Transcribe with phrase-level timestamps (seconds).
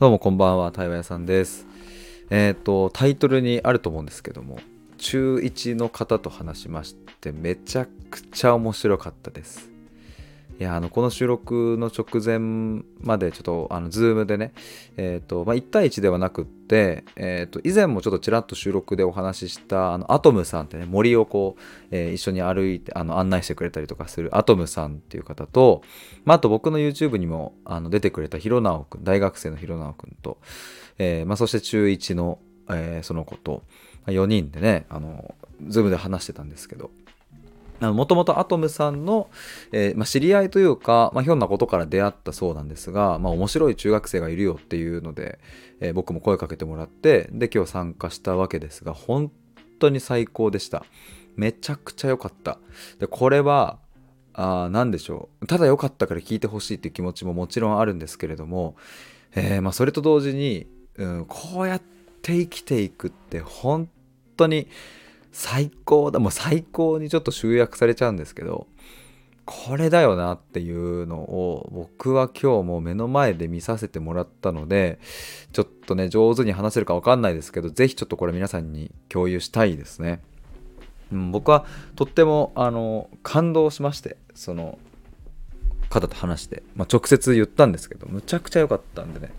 [0.00, 1.68] どうもこんばんは、対話屋さんです。
[2.28, 4.58] えっ、と、タイトルにあると思うんですけども、
[4.98, 9.70] 中1の方と話しまして、めちゃくちゃ面白かったです。
[10.60, 14.52] いや、あの、この収録の直前まで、ちょっと、あの、ズームでね、
[14.96, 25.82] えっ、と、まあ、1対1ではなくって、えっ、と、以前もちょっとちらっと収録でお話しした、あの、アトムさんってね、森をこう、えー一緒に歩いて、あの、案内してくれたりとかするアトムさんっていう方と、
[26.24, 30.38] まあ、あと僕の YouTube にもあの出てくれたひろなおくん大学生のひろなおくんと、
[30.98, 32.38] えーまあ、そして中1の、
[32.70, 33.62] えーその子と、
[34.06, 35.34] まあ、4人でねあの
[35.64, 36.90] Zoom で話してたんですけど
[37.80, 39.28] もともとアトムさんの、
[39.72, 45.38] えーまあ、知り合いというか、まあ、ひょんなことから出会ったそうなんですが、まあ、面白い中学生がいるよっていうので、
[45.80, 49.30] えー僕も声かけてもらってで今日参加したわけですが本
[49.78, 50.84] 当に最高でした。
[51.36, 52.58] めちゃくちゃ良かった。
[52.98, 53.78] でこれは
[54.32, 55.46] あーなんでしょう。
[55.46, 58.76] ただ良かったから聞いてほしいっていう気持ちももちろんあるんですけれども、
[59.34, 61.82] えーま、それと同時に、うん、こうやっ
[62.22, 63.88] て生きていくって本
[64.36, 64.68] 当に
[65.34, 68.68] 最高だもう最高にちょっと集約されちゃうんですけど
[69.44, 75.00] これだよなっていうのを僕は今日も目の前で見させてもらったので
[75.52, 80.22] ちょっとね上手に話せるか分かんないですけど是非ちょっとこれ皆さんに共有したいですね。
[81.12, 84.78] うん、僕はとってもあの感動しましてその
[85.90, 89.30] 方と話して、まあ、直接言ったんですけどむちゃくちゃ良かったんでね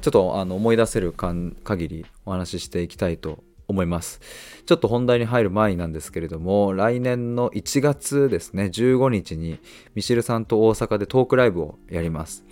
[0.00, 4.20] ちょっとあの思い出せるかん限りお話ししていきたいと思います。
[4.66, 9.58] ちょっと本題に入る前になんですけれども来年の1月ですね15日に
[9.94, 12.44] ミシルさんと大阪でトークライブをやります。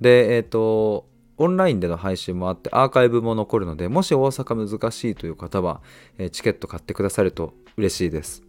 [0.00, 1.06] でえっ、と
[1.38, 5.80] オンラインでの配信もあってアーカイブも残るのでもし大阪難しいという方は、
[6.18, 8.47] えチケット買ってくださると嬉しいです。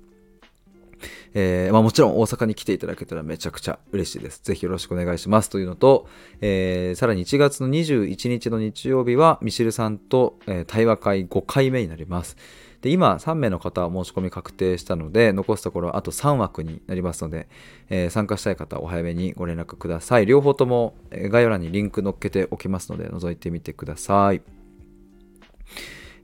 [1.33, 4.41] えーまあ、もちろん大阪に来ていただけたらめちゃくちゃ嬉しいです。
[4.43, 6.07] ぜひよろしくお願いしますというのと、
[6.41, 12.37] えーさらに1月の21日の日曜日はミシルさんと、えー対話会5回目になります。
[12.81, 17.47] で今3名の方申し込み確定したので残すところあと3枠になりますので、
[17.89, 24.41] えー参加したい方はお早めにご連絡ください両方とも概要欄にリンク載っけておきますので覗いてみてください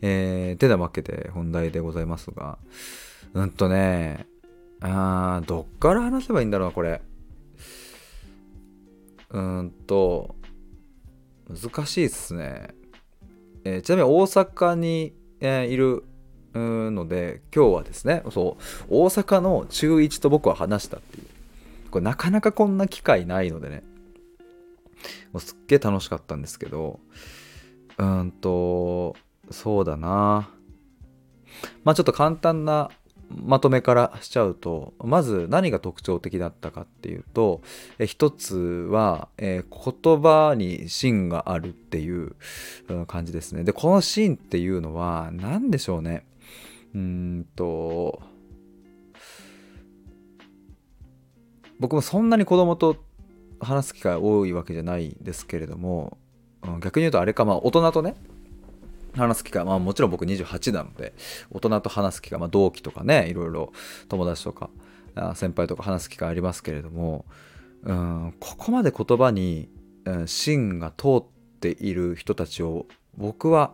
[0.01, 2.57] えー、てなわけで本題でございますが
[3.33, 4.27] うんとね
[4.87, 7.01] あーどっから話せばいいんだろうなこれ。
[9.31, 10.35] うーんと
[11.49, 12.69] 難しいっすね、
[13.63, 16.03] えーちなみに大阪に、えーいる
[16.53, 21.25] ので今日はですねそう大阪の中1と僕は話したっていう。
[21.91, 23.83] これなかなかこんな機会ないのでね。
[25.33, 26.99] もうすっげえ楽しかったんですけど
[27.97, 29.15] うーんと
[29.49, 30.49] そうだな。
[31.83, 32.91] まあちょっと簡単な
[33.29, 37.61] まとめからしちゃうとまず何が特徴的だったかっていうと
[38.05, 42.35] 一つは、えー言葉に芯があるっていう
[43.07, 43.63] 感じですね。
[43.63, 46.25] でこの芯っていうのは何でしょうね。
[46.93, 48.21] うんと
[51.79, 52.95] 僕もそんなに子供と
[53.59, 56.17] 話す機会多いわけじゃないですけれども、
[56.81, 58.15] 逆に言うとあれかまあ大人とね
[59.15, 61.13] 話す機会まあもちろん僕28なので
[61.51, 63.71] 大人と話す機会、まあ、同期とかねいろいろ
[64.09, 64.69] 友達とか
[65.35, 67.25] 先輩とか話す機会ありますけれども
[67.83, 69.69] うんここまで言葉に、
[70.05, 71.23] うん、芯が通っ
[71.59, 72.85] ている人たちを
[73.17, 73.71] 僕は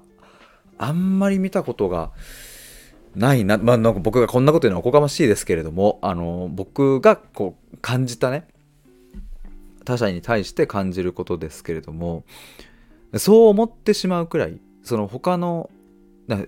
[0.77, 2.11] あんまり見たことが
[3.15, 8.47] ないな,、まあ、なんか僕がこんなこと言うのはおこがましいですけれどもあの僕がこう感じたね
[9.85, 12.23] 他者に対して感じることですけれども
[13.15, 15.69] そう思ってしまうくらいその他の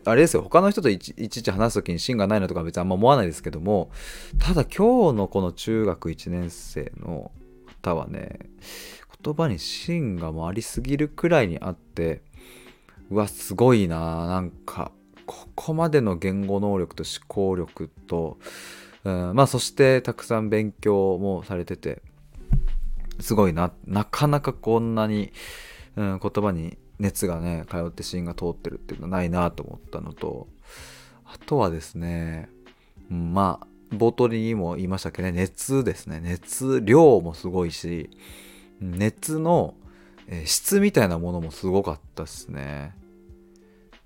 [0.06, 0.44] あれですよ。
[0.44, 3.92] 他の人といちいち話す時に芯がないのとか別にあんま思わないですけども
[4.40, 7.32] ただ今日のこの中学1年生の
[7.82, 8.40] 方はね
[9.24, 12.22] 言葉に芯がもうありすぎるくらいにあって
[13.10, 14.28] うわすごいな。
[14.28, 14.92] なんか
[15.26, 18.38] ここまでの言語能力と思考力と、
[19.04, 22.02] うん、まあそしてたくさん勉強もされてて
[23.20, 23.72] すごいな。
[23.86, 25.32] なかなかこんなに、
[25.96, 30.48] うん、言葉に熱がね通って芯が通ってるっていうのはないなと思ったのと
[31.26, 32.50] あとはですね、
[33.10, 36.20] うんまあ冒頭にも言いましたけどね熱ですね。
[36.20, 38.10] 熱量もすごいし
[38.80, 39.76] 熱の
[40.46, 42.96] 質みたいなものもすごかったですね。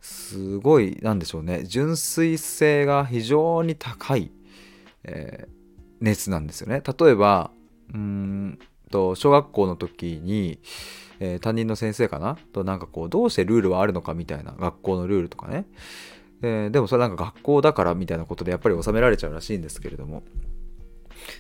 [0.02, 1.64] すごいなんでしょうね。
[1.64, 4.32] 純粋性が非常に高い、
[5.04, 5.58] えー
[6.00, 6.84] 熱なんですよね。
[6.86, 7.52] 例えば
[7.94, 8.60] うん
[8.92, 10.60] と小学校の時に、
[11.20, 12.38] えー担任の先生かな？
[12.54, 15.66] となんかこうどうしてルールはあるのかみたいな学校のルールとかね、
[16.42, 20.24] えーでもそれなんか学校だからみたいなことでやっぱり収められちゃうらしいんですけれども。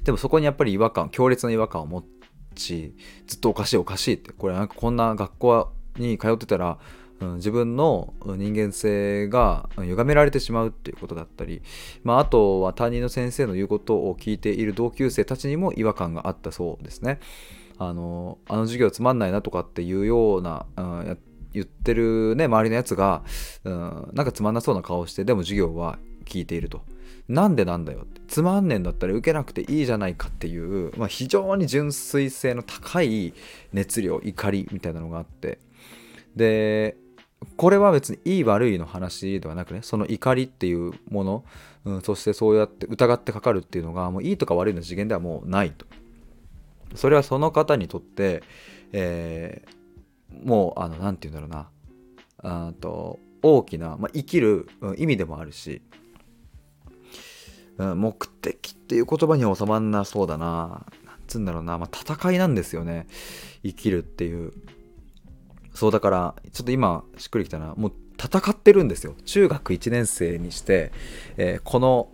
[0.03, 2.03] でもそこにやっぱり違和感強烈な違和感を持
[2.55, 2.95] ち
[3.27, 6.79] ずっとおかしいおかしいってこれなんかこんな学校に通ってたら、
[7.19, 11.61] うん、自分の人間性が歪められてしまうっていうことだったり、
[12.03, 17.19] まあ、あとは担任の先生の言うことを聞いている同級生たちにも違和感があったそうですね。
[17.79, 21.17] あのあの授業つまんないなとかっていうような、うん、
[21.53, 23.23] 言ってるね周りのやつが、
[23.63, 26.81] うん、なんかつまんなそうな顔してでも授業は聞いていると。
[27.27, 33.33] なんでなんだよつまんねえんだったら受けなくていいじゃないかっていう、まあ、非常に純粋性の高い
[33.73, 35.59] 熱量怒りみたいなのがあって
[36.37, 36.95] で
[37.55, 41.45] これは別にいい悪いの話ではなくねその怒りっていうもの、
[41.85, 45.85] うん、そしてそうやって疑ってかかるっていうのがもういいとか悪いの次元ではもうないと。
[46.95, 48.43] それはその方にとって、
[48.93, 51.61] えー、もうあの何て言うんだろ
[52.43, 52.67] うな。
[52.69, 54.67] あと大きな、まあ、生きる
[54.97, 55.81] 意味でもあるし、
[57.77, 60.85] うん、目的っていう言葉に収まんなそうだな。
[61.05, 63.07] なんつうんだろうな、まあ、戦いなんですよね。
[63.63, 64.53] 生きるっていう。
[65.77, 67.75] そうだからちょっと今しっくりきたな。
[67.77, 69.13] もう戦ってるんですよ。
[69.25, 70.91] 中学1年生にして、
[71.37, 72.09] えー、この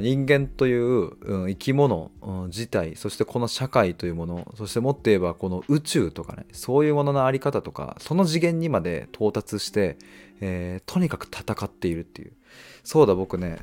[0.00, 1.10] 人間という、
[1.46, 2.10] 生き物、
[2.46, 9.98] 自体そしてこの社会というものそしてもっと言えばこの宇宙とかねそういうものの在り方とかその次元にまで到達して、
[10.40, 12.32] えー、とにかく戦っているっていう。
[12.82, 13.58] そうだ僕ね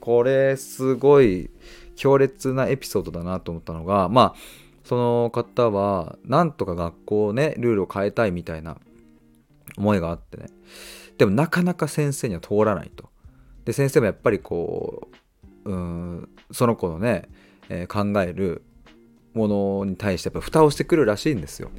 [0.00, 1.50] これすごい
[1.94, 8.78] 強烈なエピソードだなと思ったのがまあその方はなんとか学校ねルールを変えたいみたいな
[9.76, 10.46] 思いがあってね。
[11.18, 13.10] でもなかなか先生には通らないと。
[13.64, 15.08] で先生もやっぱりこ
[15.64, 17.28] ううんその子のね、
[17.68, 18.62] えー、考える
[19.34, 21.70] ものに対してやっぱ蓋をしてくるらしいんですよ。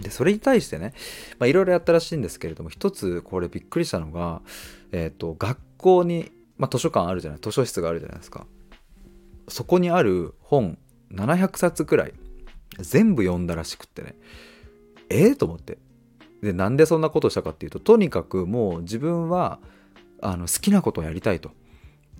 [0.00, 0.92] でそれに対してね
[1.42, 4.42] いろいろやったらしいんですけれども一つこれびっくりしたのが、
[4.92, 8.46] えー、と学校に、まあ、図書館あるじゃない図書室があるじゃないですか。
[9.48, 10.76] そこにある本
[11.12, 12.14] 700冊くらい
[12.78, 14.14] 全部読んだらしくってね。
[15.08, 15.78] ええー、と思って。
[16.42, 19.58] でなんでそんなことしたかっていうととにかくもう自分は
[20.20, 21.50] あの好きなことをやりたいと。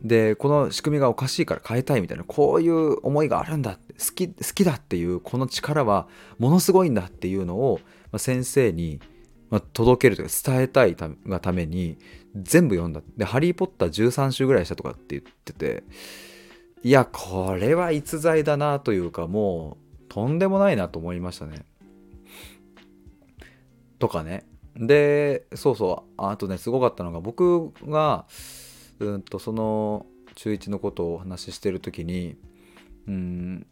[0.02, 6.06] でこの仕組みがおかしいから変えたいみたいなこういう思いがあるんだって好き好きだっていうこの力は
[6.38, 7.80] ものすごいんだっていうのを、
[8.12, 9.00] まあ、先生に、
[9.48, 10.96] まあ、届けるというか伝えたい
[11.26, 11.96] がために
[12.34, 13.00] 全部読んだ。
[13.16, 15.84] で「ハリー・ポッター」13週ぐらいしたとかって言ってて
[16.82, 21.64] いやこれは逸材だなというかもうとんでもないなと思いましたね。
[23.98, 24.46] とかね
[24.76, 28.26] でそうそうあとねすごかったのが僕が
[28.98, 32.36] うんとその中1のことをお話ししてる時に
[33.08, 33.66] うん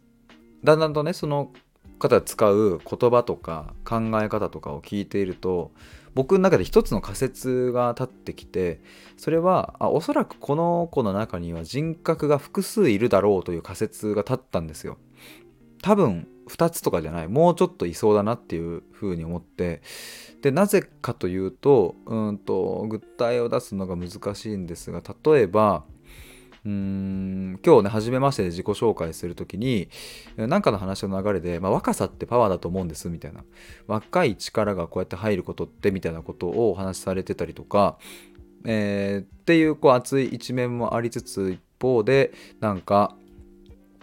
[0.63, 1.51] だんだんとねその
[1.99, 5.71] 方使う言葉とか考え方とかを聞いていると
[6.15, 8.81] 僕の中で一つの仮説が立ってきて
[9.17, 14.97] それはあおそらくこの子の中には人格が複数いるだろうという仮説が立ったんですよ。
[15.81, 19.81] 多分2つとかじゃないもうちょっといそうだなっていうふうに思って
[20.41, 25.83] でなぜかというとうんと具体を出すのが難しいんですが例えば
[26.65, 29.87] 今日ね初めましてで自己紹介する時に
[30.35, 33.43] 何かの話の流れで、まあ、若さってパワーだと思うんですみたいな。
[33.87, 37.97] 若い力がこうやって入ることってみたいなことをお話しされてたりとか、
[38.65, 43.15] えー、っていうこう熱い一面もありつつ一方でなんか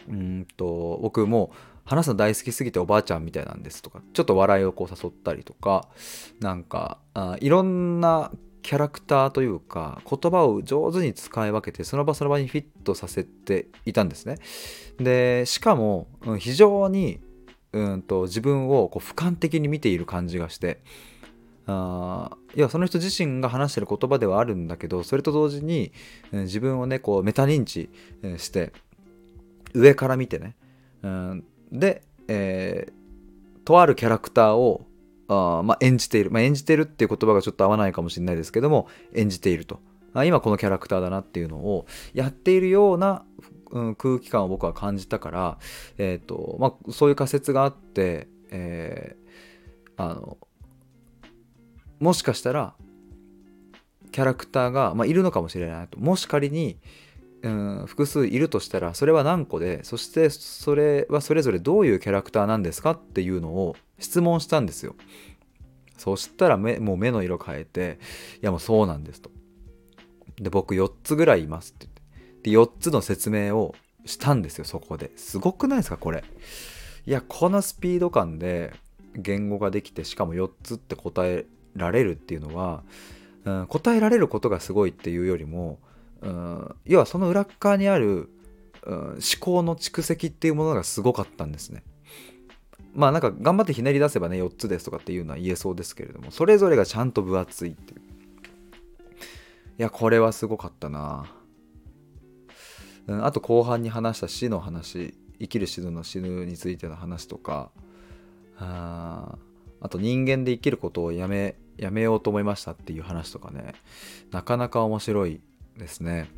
[0.08, 1.52] うんと僕も
[1.84, 5.88] 話すの大好きすぎておばあちゃんみたいなんですとかちょっと笑いをこう誘ったりとか
[6.40, 8.30] なんかあいろんな
[8.62, 14.36] キャラクターというか言葉を上手に使い分けてその場その場にフィットさせていたんですね。
[14.98, 16.06] でしかも、
[16.38, 17.20] 非常に
[17.72, 20.82] うんと自分をこう俯瞰的に見ている感じがして
[21.66, 25.92] あいやその人自身が話してる言葉ではあるんだけどそれと同時に、
[26.32, 27.88] うん、自分をねこうメタ認知
[28.36, 28.72] して
[29.72, 30.56] 上から見てね、
[31.02, 34.86] うん、で、えー、とあるキャラクターを
[35.32, 39.80] あまあ、演じている、まあ、演じてるっていう言葉がちょっと合わないかもしれないですけども演じていると。
[40.14, 43.24] あ今このキャラクターだなっていうのをやっているような、
[43.70, 45.58] うん、空気感を僕は感じたから、
[45.96, 50.36] えーとまあ、そういう仮説があって、えー、あの
[51.98, 52.74] もしかしたら
[54.10, 55.98] キャラクターが、まあ、いるのかもしれないと。
[55.98, 56.76] もし仮に、
[57.42, 64.94] うん、複数いるとしたらそれは何個でそしてそれはそれぞれどういうキャラクターなんですかっていうのを質問したんですよ。
[65.96, 67.98] そしたら目もう目の色変えて
[68.42, 69.30] 「いやもうそうなんです」と。
[70.40, 76.24] で僕4つぐらいいますって言ってで4つの説明をしたんですよそこですごくないですかこれ
[77.06, 78.72] いやこのスピード感で
[79.14, 82.82] 言語ができてしかも4つって答えられるっていうのは、
[83.44, 85.78] うん、答えられることがすごいっていうよりも、
[86.22, 88.30] うん、要はその裏側にある、
[88.84, 91.82] うん、思考の蓄積っていうものがすごかったんですね
[92.94, 101.26] まあなんか頑張ってひねり出せばね4つですとかっていうのは言えそうですけれどもそれぞれがちゃんと分厚いっていういやこれはすごかったな、
[103.06, 107.70] うん、あと後半に話した死の話生きる死ぬの死ぬについての話とか
[108.58, 109.38] あ
[109.80, 113.74] あと人間で生きることをやめやめようと思いましたっていう話とかね
[114.30, 115.40] なかなか面白い
[115.76, 116.30] ですね。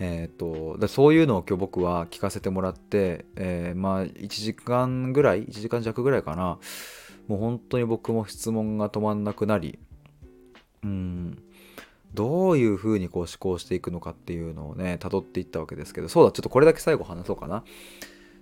[0.00, 6.58] えーと、そういうのを今日僕は聞かせてもらって、えー、まあ1時間ぐらい1時間弱ぐらいかな。
[7.28, 9.78] もう本当に僕も質問が止まんなくなり
[10.82, 11.42] うん
[12.14, 17.64] どういうふうにこう思考していくのかっていうのをね辿っていったわけですけどそうだちょっとこれだけ最後話そうかな。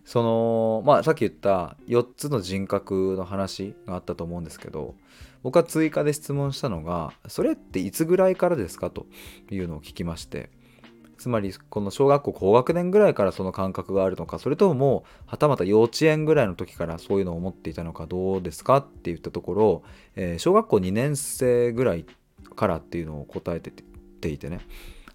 [0.05, 4.95] そのまあさっき言った4つの人格の話があったと思うんですけど
[5.43, 9.07] 僕は追加で質問したのがそれっていつぐらいからですかと
[9.51, 10.51] いうのを聞きまして
[11.19, 19.83] つまりこの小学校高学年ぐらいからその感覚があるのかそれとももうはたまた幼稚園ぐらいの時からそういうのを思っていたのかどうですかって言ったところ、
[20.15, 22.07] えー、小学校2年生ぐらい
[22.55, 23.73] からっていうのを答えて
[24.21, 24.61] ていてね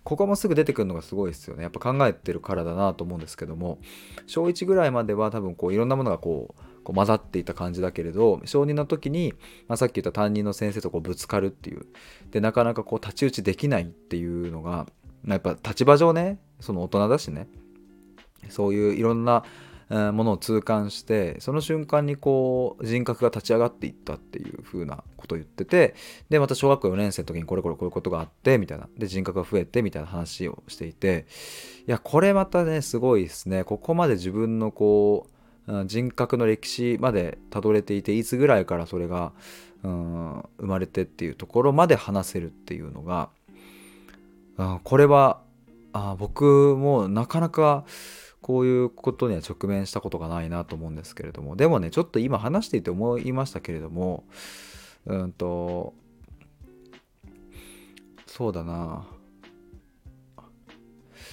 [0.04, 1.62] ここもすぐ出てくるのがすごいですよね。
[1.62, 3.78] やっぱ考えてるからだなと思うんですけども
[4.26, 9.34] 小1ぐらいまでは多分こういろんなものがこうこう混ざっていた感じだけれど小2の時に、
[9.68, 11.86] まあ、さっき言った担任の先生とこうぶつかるっていう
[12.32, 14.88] でなかなかこう太刀打ちできないっていうのが
[15.28, 17.48] やっぱ立場上ねその大人だしね
[18.50, 19.44] そういういろんな
[19.90, 25.96] ものを痛感してその瞬間にこう人格が立ち上がっていったっていう風なことを言ってて
[26.30, 28.88] でまた小学校4年生の時にこれこれこういうことがあってみたいな。
[28.98, 31.26] で人格が増えてみたいな話をしていて
[31.88, 33.66] いやこれまたねすごいですね。
[33.66, 35.28] ここまで自分のこ
[35.68, 39.34] う人格の歴史までたどれていていつぐらいからそれが
[39.84, 43.30] うん生まれてっていうところまで話せるっていうのが
[44.84, 45.42] これは
[45.94, 47.86] あ僕もなかなか
[48.42, 54.24] こういうことには直面したことがないなと思うんですけれどもでもねちょっと今話していて思いましたけれども
[55.06, 55.94] うんと
[58.26, 59.06] そうだな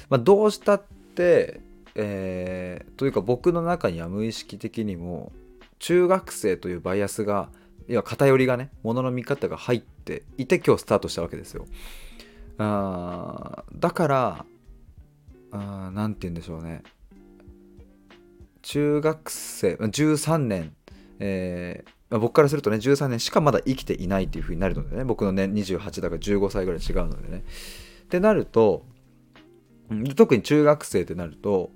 [0.09, 0.83] まあどうしたっ
[1.15, 1.61] て
[2.01, 5.33] えー、というか僕の中には無意識的にも
[5.81, 7.49] 中学生というバイアスが
[7.89, 11.65] 要は偏りがねものの見方が入っていて今日スタートしたわけですよ。
[12.59, 14.45] あだから
[15.51, 16.83] 何て言うんでしょうね。
[18.63, 20.75] 中学生13年、
[21.21, 27.45] えーまあ、僕からするとね13年しかまだ生きていないっていう風になるのでね僕のね28だから15歳ぐらい違うのでね。
[28.05, 28.85] ってなると
[30.17, 31.71] 特に中学生ってなると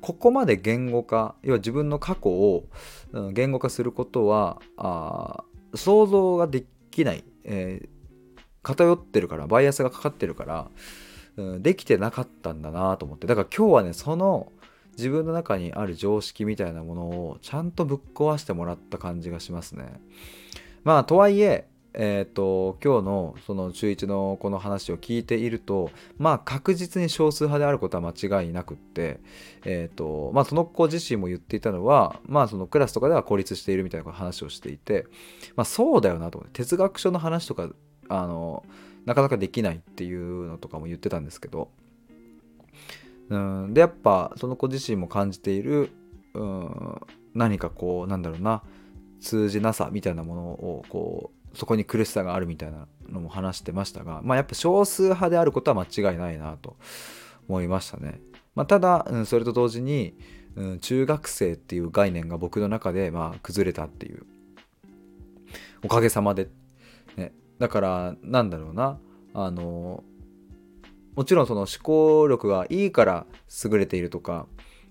[0.00, 2.64] ここまで言語化要は自分の過去を
[3.32, 7.88] 言語化することはあ想像ができない、えー、
[8.64, 10.68] 偏ってるからバイアスがかかってるから、
[11.36, 14.50] うん、できてなかったんだなと思ってだから今日はねその
[14.96, 20.00] 自分の中にある常識みたいなものをちゃんとぶっ壊してもらった感じがしますね。
[20.82, 21.66] まあとはいえ
[21.96, 29.20] えーと、今日のその中1のこの話を聞いているとまあ確実に少数派であることは間違いなくって、
[29.64, 35.06] えーとまあ、その子自身も言っていたのは、まあ、そのクラスとかでは孤立しているみたいな話をしていて、
[35.54, 37.70] まあ、そうだよなと思って哲学書の話とか
[38.08, 38.64] あの
[39.04, 41.70] なかなかできないっていうのとかも言ってたんですけど
[43.28, 45.90] うんでやっぱその子自身も感じている
[46.34, 47.00] うん
[47.34, 48.62] 何かこうなんだろうな
[49.20, 56.76] 通じなさみたいなものをこうそこに苦しさがあるみたいなのも話してましたがまあやっぱ少数派であることは間違いないなと
[57.48, 58.20] 思いましたね。
[58.54, 60.16] まあ、ただ、うん、それと同時に、
[60.56, 64.24] うん、中学生っていう概念が僕の中でまあ崩れたっていう
[65.82, 66.48] おかげさまで
[67.58, 68.98] だからなんだろうな。
[69.36, 70.04] あの
[71.16, 73.26] もちろんその思考力がいいから
[73.64, 74.46] 優れているとか、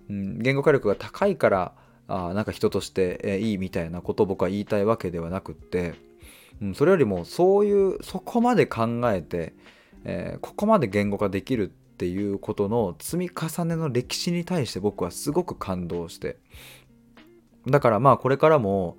[0.10, 1.74] うん、言語化力が高いから
[2.08, 5.94] あなんか人として、いいみたいなことを僕は言いたいわけではなくって、
[6.62, 9.54] うん、それよりもそういうそこまで考えて、
[10.04, 16.38] えー、ここまで言語化できるっていうことの積み重ねの歴史に対して僕はすごく感動して
[17.68, 18.98] だからまあこれからも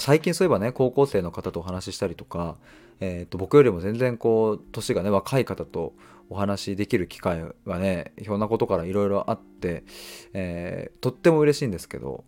[0.00, 2.56] 最近そういえばね高校生の方とお話ししたりとか
[3.00, 5.92] えーと、僕よりも全然こう年がね若い方と
[6.28, 9.84] お話しできる機会がねひょんなことからいろいろあって、
[10.32, 12.24] えー、とっても嬉しいんですけど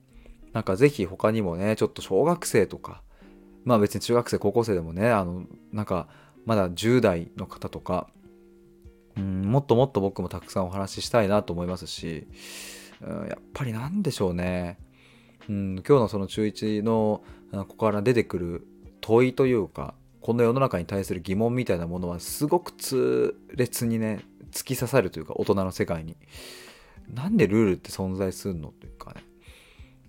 [0.53, 3.03] なんか是非他にもねちょっと小学生とか
[3.65, 6.09] まあ別に中学生高校生でもねあのなんか
[6.45, 8.09] まだ10代の方とか
[9.17, 12.29] うんもっともっと僕もたくさんお話ししたいなと思いますし、
[13.01, 14.79] うん、やっぱりなんでしょうね、
[15.49, 18.67] うん、今日のその中1のここから出てくる
[19.01, 24.21] 問いというかこの世の中に対する疑問みたいなものはすごく痛烈にね
[24.53, 26.17] 突き刺さるというか 大人の世界に。
[27.15, 29.25] なんでルールって存在するのというかね。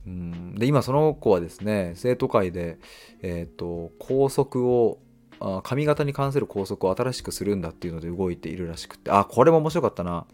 [0.05, 0.55] うん。
[0.55, 2.77] で今その子はですね生徒会で、
[3.21, 4.99] えーと、校則を
[5.39, 9.11] あ髪型に関する校則を新しくするんだっていうので動いているらしくて。
[9.11, 10.25] あこれも面白かったな。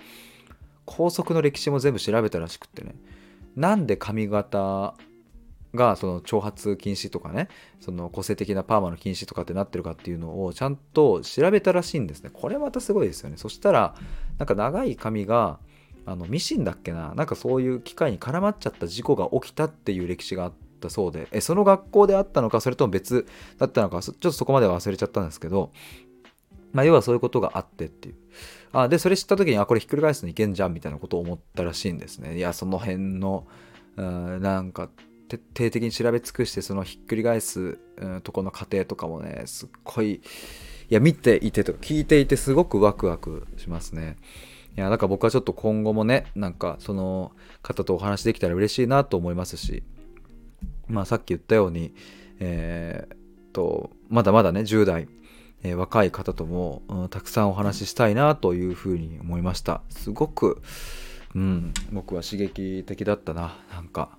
[0.86, 2.96] 校則の歴史も全部調べたらしくってね
[3.56, 4.96] なんで髪型
[5.74, 7.50] がその挑発禁止とかね
[7.82, 12.30] その個性的なパーマの禁止とかってなってるかっていうのをちゃんと調べたらしいんですね。
[12.32, 13.38] これまたすごいですよね。
[13.38, 13.96] そしたら
[14.38, 15.60] なんか長い髪が
[16.06, 17.14] あのミシンだっけな？
[17.16, 21.28] なんかそういう機械に絡まっちゃった事故が起きたっていう歴史があったそうで。
[21.32, 23.26] えその学校であったのかそれとも別
[23.58, 25.72] だったのかちょっとそこまで忘れちゃったんですけど。
[26.72, 28.16] まあ要はそういうことがあってっていう。
[28.76, 32.38] あでそれ知った時にあこれひっくり返すのいけんじゃんみたいなことを思ったらしいんですね。
[32.38, 33.48] いやその辺の
[33.96, 34.90] うんなんか
[35.30, 40.22] 徹底的に調べ尽くしてそのひっくり返す、うん、とこの過程とかもねすっごいい
[40.90, 44.18] や見ていてとか聞いていてすごくワクワクしますね。
[44.78, 49.84] いやだから僕はちょっと今後もねなんかその方とお話できたら嬉しいなと思いますし
[50.88, 51.94] まあさっき言ったように
[52.42, 53.18] えー、っ
[53.54, 55.08] とまだまだね10代
[55.66, 59.82] えー、若い方とも、うん、たくさんお話ししたいなというふうに思いました。
[59.90, 60.62] すごく、
[61.34, 63.58] うん、僕は刺激的だったな。
[63.74, 64.10] なんか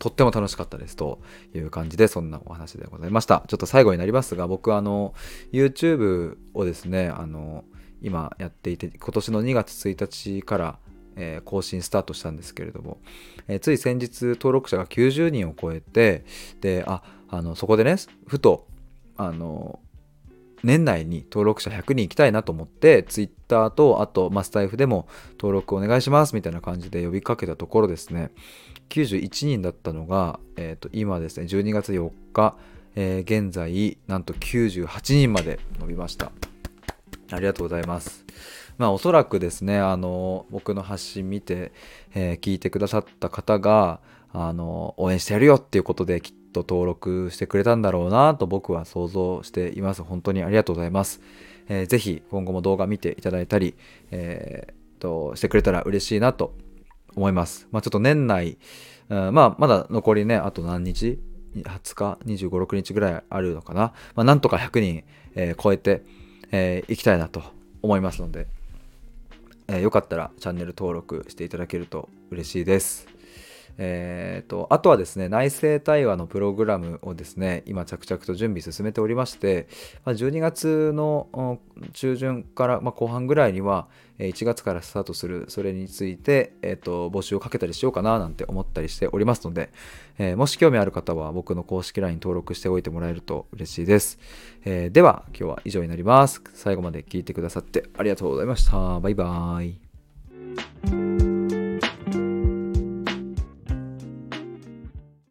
[0.00, 0.96] とっても楽しかったです。
[0.96, 1.20] と
[1.54, 3.44] いう感じでそんなお話でございました。
[3.46, 5.14] ちょっと最後になりますが僕あの
[5.52, 7.64] YouTube をですねあの
[8.02, 10.78] 今やっていて今年の2月1日から
[11.14, 12.98] えー、更新スタートしたんですけれども、
[13.46, 16.24] えー、つい先日登録者が90人を超えて
[16.62, 18.66] でああのそこでねふと
[19.18, 19.78] あの
[20.62, 28.30] 年内に登録者100人行きたいなと思って Twitter とあと、まスタイフでも登録お願いしますみたいな感じで呼びかけたところですね。
[28.88, 32.54] 91人だったのが、えー、と今ですね12月4日、
[32.94, 36.30] えー、現在なんと98人まで伸びました。
[37.30, 38.24] ありがとうございます。
[38.78, 41.72] まあおそらくですねあの僕の発信見て、
[42.14, 44.00] えー、聞いてくださった方が
[44.32, 50.02] あの応援してやるよっていうことできっと登録してくれたんだろうなと僕は想像しています。
[50.02, 51.20] 本当にありがとうございます。
[51.68, 53.74] えー、ぜひ今後も動画見ていただいたり、
[54.10, 56.54] えー、としてくれたら嬉しいなと
[57.14, 57.68] 思います。
[57.70, 58.58] まあ、ちょっと年内、
[59.08, 61.18] うん、まあ、まだ残りね、あと何日
[61.54, 63.92] ?20 日、25、6日ぐらいあるのかな？
[64.14, 66.02] まあ、なんとか100人、えー、超えて、
[66.50, 67.42] えー、きたいなと
[67.82, 68.46] 思いますので、
[69.68, 73.06] えー、よかったらチャンネル登録していただけると嬉しいです。
[73.78, 79.66] えーと、あとはですね内政対話のプログラムをですね今着々と準備進めておりまして、
[80.04, 81.58] ま、12月の
[81.92, 89.70] 中旬から、ま、後半ぐらいには1月からスタートするそれについて、えーと、募集をかけたりしようかななんて思ったりしておりますので、
[90.18, 94.18] えー、もし興味ある方は僕の公式 LINE 登録しておいてもらえると嬉しいです、
[94.64, 96.42] えー、では今日は以上になります。
[96.54, 99.00] 最後まで聞いてくださってありがとうございました。
[99.00, 99.81] バイバーイ。